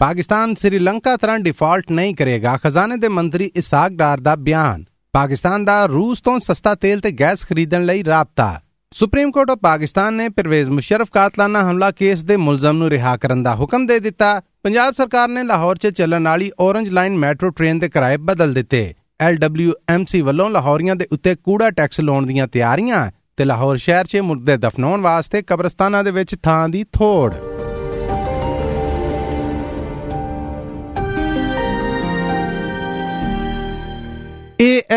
[0.00, 5.86] ਪਾਕਿਸਤਾਨ ਸ੍ਰੀਲੰਕਾ ਤਰ੍ਹਾਂ ਡਿਫਾਲਟ ਨਹੀਂ ਕਰੇਗਾ। ਖਜ਼ਾਨੇ ਦੇ ਮੰਤਰੀ ਇਸਾਕ ਡਾਰ ਦਾ ਬਿਆਨ। ਪਾਕਿਸਤਾਨ ਦਾ
[5.86, 8.60] ਰੂਸ ਤੋਂ ਸਸਤਾ ਤੇਲ ਤੇ ਗੈਸ ਖਰੀਦਣ ਲਈ ਰਾਬਤਾ।
[8.92, 13.42] ਸੁਪਰੀਮ ਕੋਰਟ ਆਫ ਪਾਕਿਸਤਾਨ ਨੇ ਪਰਵੇਜ਼ ਮੁਸ਼ਰਫ ਕਾਤਲਾਨਾ ਹਮਲਾ ਕੇਸ ਦੇ ਮੁਲਜ਼ਮ ਨੂੰ ਰਿਹਾ ਕਰਨ
[13.42, 17.78] ਦਾ ਹੁਕਮ ਦੇ ਦਿੱਤਾ। ਪੰਜਾਬ ਸਰਕਾਰ ਨੇ ਲਾਹੌਰ 'ਚ ਚੱਲਣ ਵਾਲੀ ਔਰੰਜ ਲਾਈਨ ਮੈਟਰੋ ਟ੍ਰੇਨ
[17.78, 18.94] ਦੇ ਕਿਰਾਏ ਬਦਲ ਦਿੱਤੇ।
[19.34, 24.56] LWMC ਵੱਲੋਂ ਲਾਹੌਰੀਆਂ ਦੇ ਉੱਤੇ ਕੂੜਾ ਟੈਕਸ ਲਾਉਣ ਦੀਆਂ ਤਿਆਰੀਆਂ ਤੇ ਲਾਹੌਰ ਸ਼ਹਿਰ 'ਚ ਮੁਰਦੇ
[24.56, 27.34] ਦਫਨਾਉਣ ਵਾਸਤੇ ਕਬਰਸਤਾਨਾਂ ਦੇ ਵਿੱਚ ਥਾਂ ਦੀ ਥੋੜ।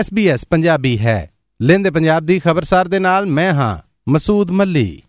[0.02, 1.30] SBS ਪੰਜਾਬੀ ਹੈ।
[1.62, 3.78] ਲੈਂਦੇ ਪੰਜਾਬ ਦੀ ਖਬਰਸਾਰ ਦੇ ਨਾਲ ਮੈਂ ਹਾਂ
[4.10, 5.02] ਮਸੂਦ ਮੱਲੀ।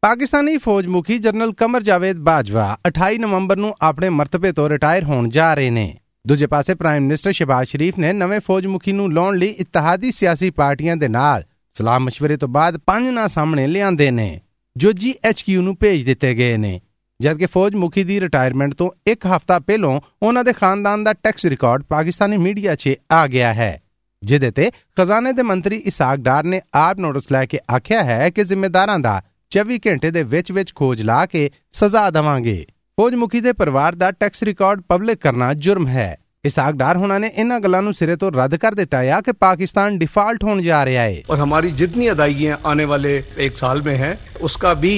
[0.00, 5.28] ਪਾਕਿਸਤਾਨੀ ਫੌਜ ਮੁਖੀ ਜਨਰਲ ਕਮਰ ਜਾਵੇਦ ਬਾਜਵਾ 28 ਨਵੰਬਰ ਨੂੰ ਆਪਣੇ ਮਰਤਬੇ ਤੋਂ ਰਿਟਾਇਰ ਹੋਣ
[5.28, 5.96] ਜਾ ਰਹੇ ਨੇ।
[6.26, 10.50] ਦੂਜੇ ਪਾਸੇ ਪ੍ਰਾਈਮ ਮਿਨਿਸਟਰ ਸ਼ਹਿਬਾਜ਼ ਸ਼ਰੀਫ ਨੇ ਨਵੇਂ ਫੌਜ ਮੁਖੀ ਨੂੰ ਲਾਉਣ ਲਈ ਇਤਿਹਾਦੀ ਸਿਆਸੀ
[10.50, 11.44] ਪਾਰਟੀਆਂ ਦੇ ਨਾਲ
[11.74, 14.40] ਸਲਾਹ مشਵਰੇ ਤੋਂ ਬਾਅਦ ਪੰਜ ਨਾਂ ਸਾਹਮਣੇ ਲਿਆਂਦੇ ਨੇ,
[14.76, 16.80] ਜੋ GHQ ਨੂੰ ਭੇਜ ਦਿੱਤੇ ਗਏ ਨੇ।
[17.20, 21.82] ਜਦਕਿ ਫੌਜ ਮੁਖੀ ਦੀ ਰਿਟਾਇਰਮੈਂਟ ਤੋਂ ਇੱਕ ਹਫ਼ਤਾ ਪਹਿਲਾਂ ਉਹਨਾਂ ਦੇ ਖਾਨਦਾਨ ਦਾ ਟੈਕਸ ਰਿਕਾਰਡ
[21.82, 23.82] ਪਾਕਿਸਤਾਨੀ ਮੀਡੀਆ 'ਚ ਆ ਗਿਆ ਹੈ।
[24.23, 28.43] ਜਿਹਦੇ ਤੇ ਖਜ਼ਾਨੇ ਦੇ ਮੰਤਰੀ ਇਸਾਕ ਡਾਰ ਨੇ ਆਪ ਨੋਟਿਸ ਲੈ ਕੇ ਆਖਿਆ ਹੈ ਕਿ
[28.43, 32.65] ਜ਼ਿੰਮੇਦਾਰਾਂ ਦਾ 24 ਘੰਟੇ ਦੇ ਵਿੱਚ ਵਿੱਚ ਖੋਜ ਲਾ ਕੇ ਸਜ਼ਾ ਦੇਵਾਂਗੇ
[32.97, 37.27] ਫੌਜ ਮੁਖੀ ਦੇ ਪਰਿਵਾਰ ਦਾ ਟੈਕਸ ਰਿਕਾਰਡ ਪਬਲਿਕ ਕਰਨਾ ਜੁਰਮ ਹੈ इसाक डार होना ने
[37.35, 41.21] इन गलों सिरे तो रद्द कर दिता है कि पाकिस्तान डिफॉल्ट होने जा रहा है
[41.29, 44.93] और हमारी जितनी अदायगियां आने वाले एक साल में हैं उसका भी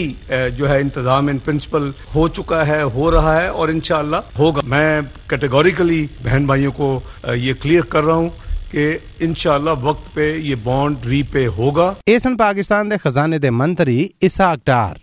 [0.54, 4.90] जो है इंतजाम इन प्रिंसिपल हो चुका है हो रहा है और इनशाला होगा मैं
[5.30, 6.90] कैटेगोरिकली बहन भाइयों को
[7.38, 8.32] ये क्लियर कर रहा हूँ
[8.72, 8.88] कि
[9.22, 15.00] इनशाला वक्त पे ये बॉन्ड रीपे होगा सन पाकिस्तान के खजाने के मंत्री इसाक डार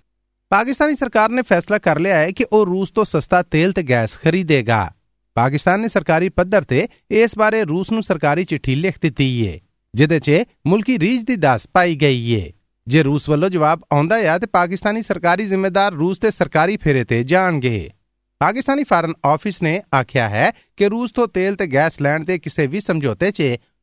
[0.51, 4.17] पाकिस्तानी सरकार ने फैसला कर लिया है कि वो रूस तो सस्ता तेल ते गैस
[4.19, 4.83] खरीदेगा
[5.37, 9.59] ਪਾਕਿਸਤਾਨ ਨੇ ਸਰਕਾਰੀ ਪੱਧਰ ਤੇ ਇਸ ਬਾਰੇ ਰੂਸ ਨੂੰ ਸਰਕਾਰੀ ਚਿੱਠੀ ਲਿਖ ਦਿੱਤੀ ਏ
[9.95, 12.53] ਜਿਹਦੇ 'ਚ ਮੁਲਕੀ ਰੀਜ ਦੀ ਦੱਸ ਪਾਈ ਗਈ ਏ
[12.87, 17.23] ਜੇ ਰੂਸ ਵੱਲੋਂ ਜਵਾਬ ਆਉਂਦਾ ਹੈ ਤੇ ਪਾਕਿਸਤਾਨੀ ਸਰਕਾਰੀ ਜ਼ਿੰਮੇਦਾਰ ਰੂਸ ਤੇ ਸਰਕਾਰੀ ਫੇਰੇ ਤੇ
[17.25, 17.91] ਜਾਣਗੇ
[18.40, 22.68] ਪਾਕਿਸਤਾਨੀ ਫਾਰਨ ਆਫਿਸ ਨੇ ਆਖਿਆ ਹੈ ਕਿ ਰੂਸ ਤੋਂ ਤੇਲ ਤੇ ਗੈਸ ਲੈਣ ਦੇ ਕਿਸੇ
[22.68, 23.42] ਵੀ ਸਮਝੌਤੇ 'ਚ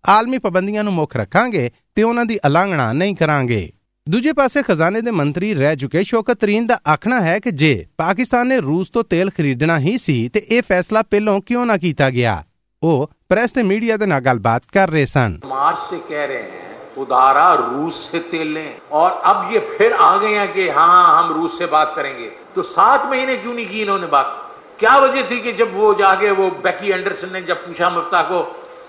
[0.08, 3.72] ਆਲਮੀ ਪਾਬੰਦੀਆਂ ਨੂੰ ਮੁੱਖ ਰੱਖਾਂਗੇ ਤੇ ਉਹਨਾਂ ਦੀ ਅਲਾਂਘਣਾ ਨਹੀਂ ਕਰਾਂਗੇ।
[4.08, 8.47] ਦੂਜੇ ਪਾਸੇ ਖਜ਼ਾਨੇ ਦੇ ਮੰਤਰੀ ਰਹਿ ਚੁਕੇ ਸ਼ੌਕਤ ਰੀਨ ਦਾ ਆਖਣਾ ਹੈ ਕਿ ਜੇ ਪਾਕਿਸਤਾਨ
[8.47, 12.42] ਨੇ ਰੂਸ ਤੋਂ ਤੇਲ ਖਰੀਦਣਾ ਹੀ ਸੀ ਤੇ ਇਹ ਫੈਸਲਾ ਪਹਿਲਾਂ ਕਿਉਂ ਨਾ ਕੀਤਾ ਗਿਆ?
[12.82, 16.64] ਉਹ ਪ੍ਰੈਸ ਤੇ ਮੀਡੀਆ ਦੇ ਨਾਲ ਗੱਲਬਾਤ ਕਰ ਰਹੇ ਸਨ। ਮਾਰਚ ਸੇ ਕਹਿ ਰਹੇ ਹਨ
[16.97, 21.32] खुदारा रूस से तेल लें और अब ये फिर आ गए हैं कि हाँ हम
[21.32, 24.31] रूस से बात करेंगे तो सात महीने क्यों नहीं की इन्होंने बात?
[24.79, 28.41] क्या वजह थी कि जब वो जाके वो बैकी एंडरसन ने जब पूछा मुफ्ता को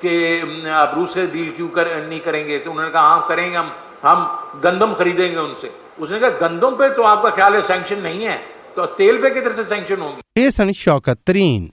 [0.03, 0.15] कि
[0.75, 3.71] आप रूस से डील क्यों कर, नहीं करेंगे तो उन्होंने कहा हाँ करेंगे हम
[4.05, 4.25] हम
[4.63, 8.41] गंदम खरीदेंगे उनसे उसने कहा गंदम पे तो आपका ख्याल है सैंक्शन नहीं है
[8.77, 11.69] तो तेल पे किधर से सैंक्शन होंगे ਇਹ ਸਨ Shaukat Tarin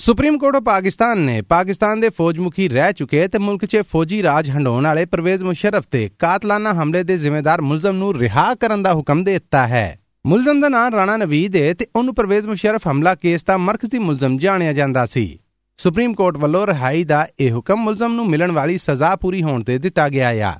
[0.00, 4.22] supreme court of Pakistan ਨੇ ਪਾਕਿਸਤਾਨ ਦੇ ਫੌਜ ਮੁਖੀ ਰਹਿ ਚੁੱਕੇ ਤੇ ਮੁਲਕ 'ਚ ਫੌਜੀ
[4.22, 8.92] ਰਾਜ ਹੰਡਾਉਣ ਵਾਲੇ ਪਰਵੇਜ਼ ਮੁਸ਼ਰਫ ਤੇ ਕਾਤਲਾਨਾ ਹਮਲੇ ਦੇ ਜ਼ਿੰਮੇਦਾਰ ਮੁਲਜ਼ਮ ਨੂੰ ਰਿਹਾ ਕਰਨ ਦਾ
[8.94, 9.86] ਹੁਕਮ ਦੇ ਦਿੱਤਾ ਹੈ
[10.27, 14.37] ਮੁਲਜ਼ਮ ਦਾ ਨਾਮ ਰਾਣਾ ਨਵੀਦ ਹੈ ਤੇ ਉਹਨੂੰ ਪਰਵੇਜ਼ ਮੁਸ਼ਰਫ ਹਮਲਾ ਕੇਸ ਦਾ ਮਰਕਜ਼ੀ ਮੁਲਜ਼ਮ
[14.37, 15.39] ਜਾਣਿਆ ਜਾਂਦਾ ਸੀ।
[15.77, 19.77] ਸੁਪਰੀਮ ਕੋਰਟ ਵੱਲੋਂ ਰਿਹਾਈ ਦਾ ਇਹ ਹੁਕਮ ਮੁਲਜ਼ਮ ਨੂੰ ਮਿਲਣ ਵਾਲੀ ਸਜ਼ਾ ਪੂਰੀ ਹੋਣ ਤੇ
[19.77, 20.53] ਦਿੱਤਾ ਗਿਆ ਆ।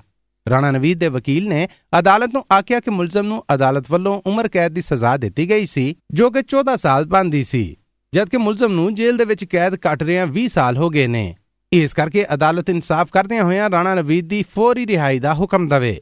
[0.50, 1.67] ਰਾਣਾ ਨਵੀਦ ਦੇ ਵਕੀਲ ਨੇ
[2.00, 5.95] ਅਦਾਲਤ ਨੂੰ ਆਖਿਆ ਕਿ ਮੁਲਜ਼ਮ ਨੂੰ ਅਦਾਲਤ ਵੱਲੋਂ ਉਮਰ ਕੈਦ ਦੀ ਸਜ਼ਾ ਦਿੱਤੀ ਗਈ ਸੀ,
[6.11, 7.78] ਜੋ ਕਿ 14 ਸਾਲ ਬੰਦੀ ਸੀ,
[8.13, 11.35] ਜਦਕਿ ਮੁਲਜ਼ਮ ਨੂੰ ਜੇਲ੍ਹ ਦੇ ਵਿੱਚ ਕੈਦ ਕੱਟ ਰਿਆਂ 20 ਸਾਲ ਹੋ ਗਏ ਨੇ।
[11.73, 16.01] ਇਸ ਕਰਕੇ ਅਦਾਲਤ ਇਨਸਾਫ ਕਰਦਿਆਂ ਹੋਇਆਂ ਰਾਣਾ ਨਵੀਦ ਦੀ ਫੌਰੀ ਰਿਹਾਈ ਦਾ ਹੁਕਮ ਦਵੇ।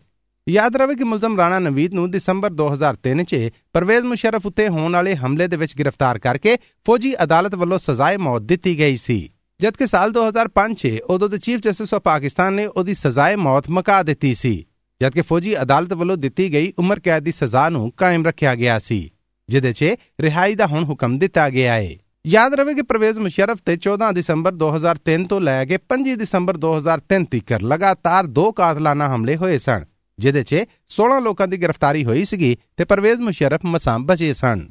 [0.49, 3.35] ਯਾਦ ਰਵੇ ਕਿ ਮੁਲਜ਼ਮ ਰਾਣਾ ਨਵੀਦ ਨੂੰ ਦਸੰਬਰ 2003 'ਚ
[3.73, 8.41] ਪਰਵੇਜ਼ ਮੁਸ਼ਰਫ ਉੱਤੇ ਹੋਣ ਵਾਲੇ ਹਮਲੇ ਦੇ ਵਿੱਚ ਗ੍ਰਿਫਤਾਰ ਕਰਕੇ ਫੌਜੀ ਅਦਾਲਤ ਵੱਲੋਂ ਸਜ਼ਾਏ ਮੌਤ
[8.41, 9.17] ਦਿੱਤੀ ਗਈ ਸੀ।
[9.59, 14.03] ਜਦਕਿ ਸਾਲ 2005 'ਚ ਉਦੋਂ ਦੇ ਚੀਫ ਜਸਟਿਸ ਆਫ ਪਾਕਿਸਤਾਨ ਨੇ ਉਹਦੀ ਸਜ਼ਾਏ ਮੌਤ ਮੁਕਾ
[14.03, 14.53] ਦਿੱਤੀ ਸੀ,
[15.01, 19.11] ਜਦਕਿ ਫੌਜੀ ਅਦਾਲਤ ਵੱਲੋਂ ਦਿੱਤੀ ਗਈ ਉਮਰ ਕੈਦ ਦੀ ਸਜ਼ਾ ਨੂੰ ਕਾਇਮ ਰੱਖਿਆ ਗਿਆ ਸੀ,
[19.49, 21.89] ਜਿਹਦੇ 'ਚ ਰਿਹਾਈ ਦਾ ਹੁਣ ਹੁਕਮ ਦਿੱਤਾ ਗਿਆ ਹੈ
[22.27, 27.27] ਯਾਦ ਰਵੇ ਕਿ ਪ੍ਰਵੇਜ਼ ਮੁਸ਼ਰਫ ਤੇ 14 ਦਸੰਬਰ 2003 ਤੋਂ ਲੈ ਕੇ 5 ਦਸੰਬਰ 2003
[27.31, 29.85] ਤੱਕ ਲਗਾਤਾਰ ਦੋ ਕਾਤਲਾਨਾ ਹਮਲੇ ਹੋਏ ਸਨ।
[30.19, 34.69] ਜਿਹਦੇ 'ਚ 16 ਲੋਕਾਂ ਦੀ ਗ੍ਰਿਫਤਾਰੀ ਹੋਈ ਸੀਗੀ ਤੇ ਪ੍ਰਵੇਜ਼ ਮੁਸ਼ਰਫ ਮਸਾਂ ਬਚੇ ਸਨ।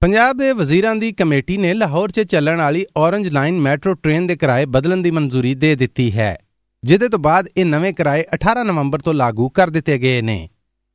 [0.00, 4.36] ਪੰਜਾਬ ਦੇ ਵਜ਼ੀਰਾਂ ਦੀ ਕਮੇਟੀ ਨੇ ਲਾਹੌਰ 'ਚ ਚੱਲਣ ਵਾਲੀ ਔਰੰਜ ਲਾਈਨ ਮੈਟਰੋ ਟ੍ਰੇਨ ਦੇ
[4.36, 6.36] ਕਿਰਾਏ ਬਦਲਣ ਦੀ ਮਨਜ਼ੂਰੀ ਦੇ ਦਿੱਤੀ ਹੈ।
[6.84, 10.48] ਜਿਹਦੇ ਤੋਂ ਬਾਅਦ ਇਹ ਨਵੇਂ ਕਿਰਾਏ 18 ਨਵੰਬਰ ਤੋਂ ਲਾਗੂ ਕਰ ਦਿੱਤੇ ਗਏ ਨੇ।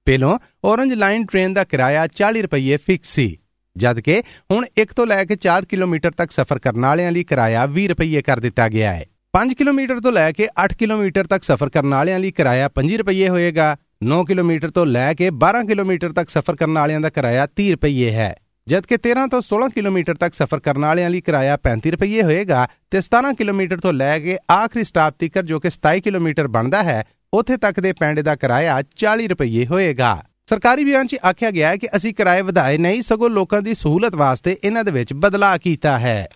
[0.07, 3.37] ਪਹਿਲੋਂ ਔਰੰਜ ਲਾਈਨ ਟ੍ਰੇਨ ਦਾ ਕਿਰਾਇਆ 40 ਰੁਪਏ ਫਿਕਸ ਸੀ
[3.77, 4.21] ਜਦਕਿ
[4.51, 8.21] ਹੁਣ 1 ਤੋਂ ਲੈ ਕੇ 4 ਕਿਲੋਮੀਟਰ ਤੱਕ ਸਫ਼ਰ ਕਰਨ ਵਾਲਿਆਂ ਲਈ ਕਿਰਾਇਆ 20 ਰੁਪਏ
[8.21, 12.19] ਕਰ ਦਿੱਤਾ ਗਿਆ ਹੈ। 5 ਕਿਲੋਮੀਟਰ ਤੋਂ ਲੈ ਕੇ 8 ਕਿਲੋਮੀਟਰ ਤੱਕ ਸਫ਼ਰ ਕਰਨ ਵਾਲਿਆਂ
[12.19, 16.77] ਲਈ ਕਿਰਾਇਆ 5 ਰੁਪਏ ਹੋਏਗਾ। 9 ਕਿਲੋਮੀਟਰ ਤੋਂ ਲੈ ਕੇ 12 ਕਿਲੋਮੀਟਰ ਤੱਕ ਸਫ਼ਰ ਕਰਨ
[16.77, 18.35] ਵਾਲਿਆਂ ਦਾ ਕਿਰਾਇਆ 30 ਰੁਪਏ ਹੈ।
[18.67, 23.01] ਜਦਕਿ 13 ਤੋਂ 16 ਕਿਲੋਮੀਟਰ ਤੱਕ ਸਫ਼ਰ ਕਰਨ ਵਾਲਿਆਂ ਲਈ ਕਿਰਾਇਆ 35 ਰੁਪਏ ਹੋਏਗਾ ਤੇ
[23.01, 27.03] 17 ਕਿਲੋਮੀਟਰ ਤੋਂ ਲੈ ਕੇ ਆਖਰੀ ਸਟਾਪ ਤੱਕ ਜੋ ਕਿ 27 ਕਿਲੋਮੀਟਰ ਬਣਦਾ ਹੈ,
[27.33, 31.77] ਉੱਥੇ ਤੱਕ ਦੇ ਪਿੰਡ ਦਾ ਕਿਰਾਇਆ 40 ਰੁਪਏ ਹੋਏਗਾ। ਸਰਕਾਰੀ ਬਿਆਨ 'ਚ ਆਖਿਆ ਗਿਆ ਹੈ
[31.77, 35.99] ਕਿ ਅਸੀਂ ਕਿਰਾਏ ਵਧਾਏ ਨਹੀਂ, ਸਗੋਂ ਲੋਕਾਂ ਦੀ ਸਹੂਲਤ ਵਾਸਤੇ ਇਹਨਾਂ ਦੇ ਵਿੱਚ ਬਦਲਾਅ ਕੀਤਾ
[35.99, 36.29] ਹੈ।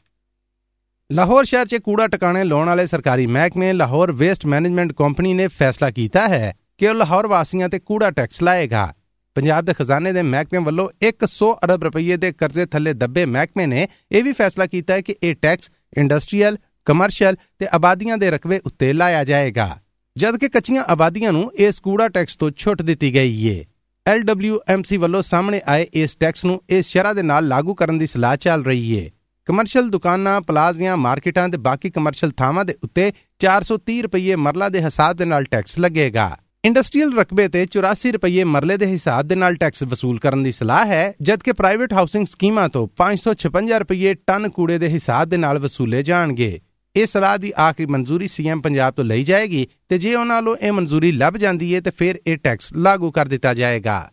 [1.13, 5.89] ਲਾਹੌਰ ਸ਼ਹਿਰ 'ਚ ਕੂੜਾ ਟਿਕਾਣੇ ਲਾਉਣ ਵਾਲੇ ਸਰਕਾਰੀ ਮਹਿਕਮੇ ਲਾਹੌਰ ਵੇਸਟ ਮੈਨੇਜਮੈਂਟ ਕੰਪਨੀ ਨੇ ਫੈਸਲਾ
[5.91, 8.93] ਕੀਤਾ ਹੈ ਕਿ ਉਹ ਲਾਹੌਰ ਵਾਸੀਆਂ ਤੇ ਕੂੜਾ ਟੈਕਸ ਲਾਏਗਾ।
[9.35, 13.87] ਪੰਜਾਬ ਦੇ ਖਜ਼ਾਨੇ ਦੇ ਮਹਿਕਮੇ ਵੱਲੋਂ 100 ਅਰਬ ਰੁਪਏ ਦੇ ਕਰਜ਼ੇ ਥੱਲੇ ਦੱਬੇ ਮਹਿਕਮੇ ਨੇ
[14.11, 18.93] ਇਹ ਵੀ ਫੈਸਲਾ ਕੀਤਾ ਹੈ ਕਿ ਇਹ ਟੈਕਸ ਇੰਡਸਟਰੀਅਲ, ਕਮਰਸ਼ੀਅਲ ਤੇ ਆਬਾਦੀਆਂ ਦੇ ਰਕਬੇ ਉੱਤੇ
[18.93, 19.77] ਲਾਇਆ ਜਾਏਗਾ।
[20.17, 23.65] ਜਦਕਿ ਕੱਚੀਆਂ ਆਬਾਦੀਆਂ ਨੂੰ ਇਸ ਕੂੜਾ ਟੈਕਸ ਤੋਂ ਛੁੱਟ ਦਿੱਤੀ ਗਈ ਏ।
[24.05, 28.37] LWMC ਵੱਲੋਂ ਸਾਹਮਣੇ ਆਏ ਇਸ ਟੈਕਸ ਨੂੰ ਇਸ ਸ਼ਰ੍ਹਾ ਦੇ ਨਾਲ ਲਾਗੂ ਕਰਨ ਦੀ ਸਲਾਹ
[28.37, 29.11] ਚੱਲ ਰਹੀ ਏ।
[29.45, 35.15] ਕਮਰਸ਼ੀਅਲ ਦੁਕਾਨਾਂ, ਪਲਾਜ਼ਿਆਂ, ਮਾਰਕੀਟਾਂ ਤੇ ਬਾਕੀ ਕਮਰਸ਼ੀਅਲ ਥਾਵਾਂ ਦੇ ਉੱਤੇ 430 ਰੁਪਏ ਮਰਲਾ ਦੇ ਹਿਸਾਬ
[35.15, 39.83] ਦੇ ਨਾਲ ਟੈਕਸ ਲੱਗੇਗਾ। ਇੰਡਸਟਰੀਅਲ ਰਕਬੇ ਤੇ 84 ਰੁਪਏ ਮਰਲੇ ਦੇ ਹਿਸਾਬ ਦੇ ਨਾਲ ਟੈਕਸ
[39.83, 44.87] ਵਸੂਲ ਕਰਨ ਦੀ ਸਲਾਹ ਹੈ, ਜਦਕਿ ਪ੍ਰਾਈਵੇਟ ਹਾਊਸਿੰਗ ਸਕੀਮਾਂ ਤੋਂ 556 ਰੁਪਏ ਟਨ ਕੂੜੇ ਦੇ
[44.87, 46.61] ਹਿਸਾਬ ਦੇ ਨਾਲ ਵਸੂਲੇ ਜਾਣਗੇ।
[46.95, 50.71] ਇਹ ਸਲਾਹ ਦੀ ਆਖਰੀ ਮਨਜ਼ੂਰੀ ਸੀਐਮ ਪੰਜਾਬ ਤੋਂ ਲਈ ਜਾਏਗੀ ਤੇ ਜੇ ਉਹਨਾਂ ਵੱਲੋਂ ਇਹ
[50.71, 54.11] ਮਨਜ਼ੂਰੀ ਲੱਭ ਜਾਂਦੀ ਹੈ ਤੇ ਫਿਰ ਇਹ ਟੈਕਸ ਲਾਗੂ ਕਰ ਦਿੱਤਾ ਜਾਏਗਾ।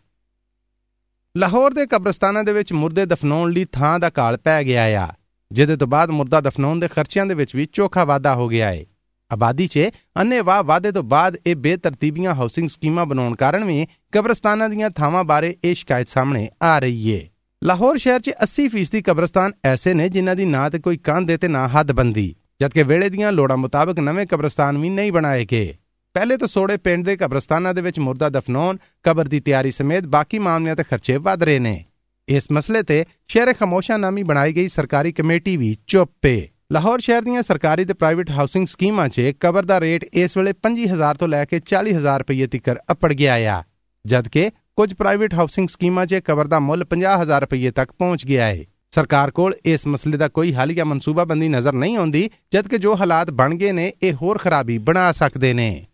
[1.37, 5.07] ਲਾਹੌਰ ਦੇ ਕਬਰਸਤਾਨਾਂ ਦੇ ਵਿੱਚ ਮੁਰਦੇ ਦਫਨਾਉਣ ਲਈ ਥਾਂ ਦਾ ਕਾਲ ਪੈ ਗਿਆ ਆ।
[5.51, 8.85] ਜਿਹਦੇ ਤੋਂ ਬਾਅਦ ਮੁਰਦਾ ਦਫਨਾਉਣ ਦੇ ਖਰਚਿਆਂ ਦੇ ਵਿੱਚ ਵੀ ਚੋਖਾ ਵਾਧਾ ਹੋ ਗਿਆ ਹੈ
[9.31, 14.89] ਆਬਾਦੀ 'ਚ ਅੰਨੇਵਾਹ ਵਾਧੇ ਤੋਂ ਬਾਅਦ ਇਹ ਬੇਤਰਤੀਬੀਆਂ ਹਾਊਸਿੰਗ ਸਕੀਮਾਂ ਬਣਾਉਣ ਕਾਰਨ ਵੀ ਕਬਰਸਤਾਨਾਂ ਦੀਆਂ
[14.89, 17.29] ਥਾਵਾਂ ਬਾਰੇ ਇਹ ਸ਼ਿਕਾਇਤ ਸਾਹਮਣੇ ਆ ਰਹੀ ਏ।
[17.63, 21.67] ਲਾਹੌਰ ਸ਼ਹਿਰ 'ਚ 80% ਕਬਰਸਤਾਨ ਐਸੇ ਨੇ ਜਿਨ੍ਹਾਂ ਦੀ ਨਾ ਤੇ ਕੋਈ ਕੰਧ ਤੇ ਨਾ
[21.67, 25.77] ਹੱਦਬੰਦੀ, ਜਦਕਿ ਵੇਲੇ ਦੀਆਂ ਲੋੜਾਂ ਮੁਤਾਬਕ ਨਵੇਂ ਕਬਰਸਤਾਨ ਵੀ ਨਹੀਂ ਬਣਾਏ ਗਏ।
[26.13, 30.39] ਪਹਿਲੇ ਤੋਂ ਸੋੜੇ ਪਿੰਡ ਦੇ ਕਬਰਸਤਾਨਾਂ ਦੇ ਵਿੱਚ ਮੁਰਦਾ ਦਫਨਾਉਣ, ਕਬਰ ਦੀ ਤਿਆਰੀ ਸਮੇਤ ਬਾਕੀ
[30.39, 31.85] ਮਾਮਲਿਆਂ ਤੇ ਖਰਚੇ ਵਧ ਰਹੇ ਨੇ।
[32.29, 37.21] ਇਸ ਮਸਲੇ ਤੇ ਸ਼ਹਿਰ ਖਮੋਸ਼ਾ ਨਾਮੀ ਬਣਾਈ ਗਈ ਸਰਕਾਰੀ ਕਮੇਟੀ ਵੀ ਚੁੱਪ ਏ ਲਾਹੌਰ ਸ਼ਹਿਰ
[37.21, 41.45] ਦੀਆਂ ਸਰਕਾਰੀ ਤੇ ਪ੍ਰਾਈਵੇਟ ਹਾਊਸਿੰਗ ਸਕੀਮਾਂ 'ਚ ਕਬਰ ਦਾ ਰੇਟ ਇਸ ਵੇਲੇ 25000 ਤੋਂ ਲੈ
[41.45, 43.63] ਕੇ 40000 ਰੁਪਏ ਤੱਕ ਅਪੜ ਗਿਆ ਆ।
[44.05, 48.63] ਜਦਕਿ ਕੁਝ ਪ੍ਰਾਈਵੇਟ ਹਾਊਸਿੰਗ ਸਕੀਮਾਂ 'ਚ ਕਬਰ ਦਾ ਮੁੱਲ 50000 ਰੁਪਏ ਤੱਕ ਪਹੁੰਚ ਗਿਆ ਹੈ
[48.95, 53.55] ਸਰਕਾਰ ਕੋਲ ਇਸ ਮਸਲੇ ਦਾ ਕੋਈ ਹਾਲੀਆ ਮਨਸੂਬਾਬੰਦੀ ਨਜ਼ਰ ਨਹੀਂ ਆਉਂਦੀ, ਜਦਕਿ ਜੋ ਹਾਲਾਤ ਬਣ
[53.55, 55.85] ਗਏ ਨੇ, ਇਹ ਹੋਰ ਖਰਾਬੀ ਬਣਾ ਸਕਦੇ ਨੇ।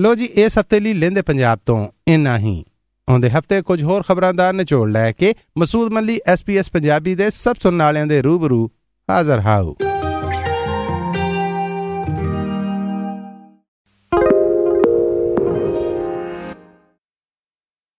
[0.00, 2.64] ਲੋ ਜੀ, ਇਸ ਹਫ਼ਤੇ ਲਈ ਲੈਂਦੇ ਪੰਜਾਬ ਤੋਂ ਇੰਨਾ ਹੀ।
[3.08, 7.56] ਆਉਂਦੇ ਹਫ਼ਤੇ ਕੁਝ ਹੋਰ ਖਬਰਾਂ ਦਾ ਨਿਚੋੜ ਲੈ ਕੇ ਮਸੂਦ ਮੱਲੀ ਐਸਪੀਐਸ ਪੰਜਾਬੀ ਦੇ ਸਭ
[7.62, 8.68] ਸੁਣਨ ਵਾਲਿਆਂ ਦੇ ਰੂਬਰੂ
[9.08, 9.74] ਹਾਜ਼ਰ ਹਾਊ